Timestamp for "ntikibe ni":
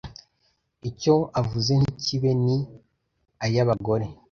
1.81-2.57